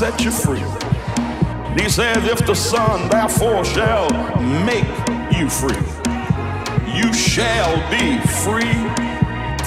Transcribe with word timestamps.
free 0.00 0.62
And 0.62 1.78
he 1.78 1.90
says, 1.90 2.24
If 2.24 2.46
the 2.46 2.54
Son 2.54 3.10
therefore 3.10 3.62
shall 3.66 4.08
make 4.64 4.88
you 5.36 5.50
free, 5.50 5.76
you 6.88 7.12
shall 7.12 7.76
be 7.92 8.16
free, 8.40 8.72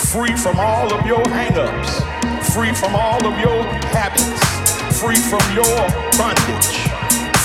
free 0.09 0.35
from 0.35 0.57
all 0.57 0.91
of 0.91 1.05
your 1.05 1.21
hang-ups, 1.29 2.01
free 2.51 2.73
from 2.73 2.95
all 2.95 3.21
of 3.23 3.37
your 3.37 3.61
habits, 3.93 4.41
free 4.99 5.21
from 5.29 5.45
your 5.53 5.77
bondage, 6.17 6.81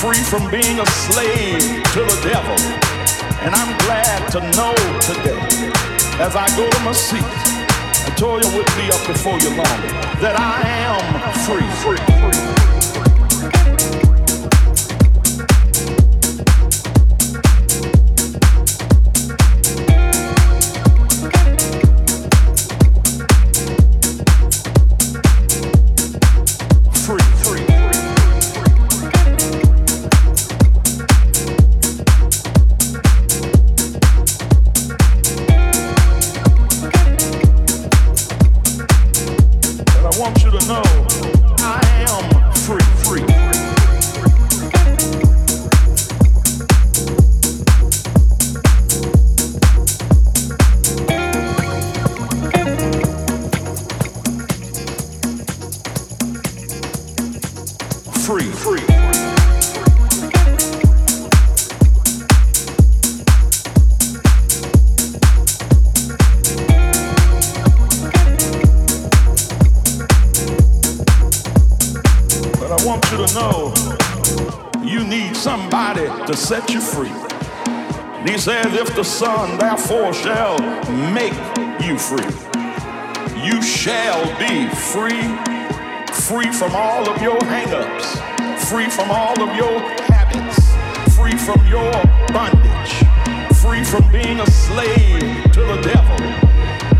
free 0.00 0.22
from 0.24 0.50
being 0.50 0.80
a 0.80 0.86
slave 0.86 1.60
to 1.92 2.00
the 2.00 2.18
devil. 2.24 2.56
And 3.44 3.54
I'm 3.54 3.76
glad 3.84 4.32
to 4.32 4.40
know 4.56 4.72
today, 5.04 5.68
as 6.24 6.34
I 6.34 6.48
go 6.56 6.66
to 6.70 6.80
my 6.80 6.92
seat, 6.92 7.20
I 7.20 8.14
told 8.16 8.42
you 8.42 8.50
would 8.56 8.66
be 8.80 8.88
up 8.88 9.06
before 9.06 9.38
you 9.40 9.50
long, 9.50 9.80
that 10.24 10.36
I 10.40 10.64
am 10.88 11.04
free. 11.44 11.68
free, 11.84 12.32
free. 12.32 12.57
From 86.58 86.74
all 86.74 87.08
of 87.08 87.22
your 87.22 87.38
hangups, 87.38 88.18
free 88.68 88.90
from 88.90 89.08
all 89.12 89.40
of 89.40 89.54
your 89.54 89.78
habits, 90.10 90.74
free 91.14 91.36
from 91.38 91.64
your 91.68 91.92
bondage, 92.32 92.94
free 93.62 93.84
from 93.84 94.02
being 94.10 94.40
a 94.40 94.50
slave 94.50 95.20
to 95.52 95.60
the 95.60 95.80
devil. 95.82 96.20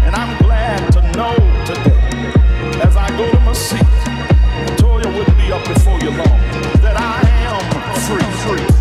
And 0.07 0.15
I'm 0.15 0.41
glad 0.45 0.93
to 0.93 1.03
know 1.19 1.35
today, 1.67 2.81
as 2.87 2.97
I 2.97 3.09
go 3.19 3.29
to 3.33 3.41
my 3.41 3.53
seat, 3.53 4.79
told 4.79 5.05
wouldn't 5.05 5.37
be 5.37 5.51
up 5.51 5.67
before 5.67 5.99
you 6.03 6.11
long, 6.11 6.39
that 6.79 6.95
I 6.97 7.29
am 7.51 7.99
free, 8.07 8.69
free. 8.69 8.78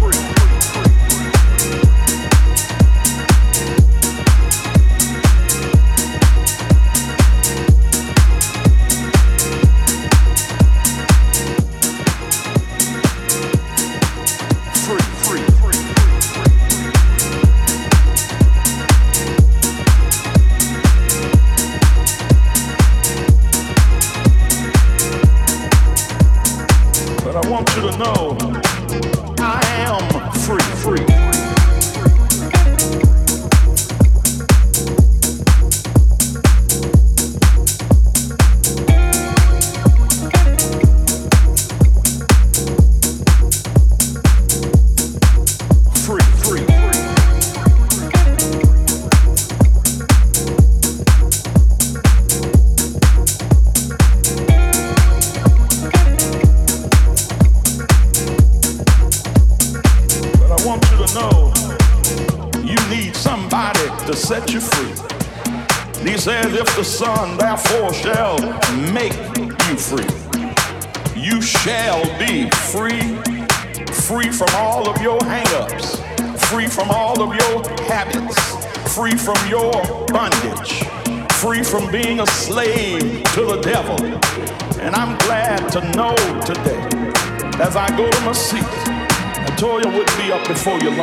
Before 90.47 90.79
you 90.79 90.89
long 90.89 90.97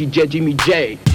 DJ 0.00 0.26
Jimmy 0.30 0.54
J. 0.54 1.09